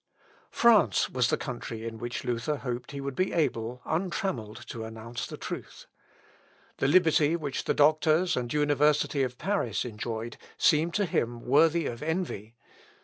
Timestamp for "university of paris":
8.51-9.85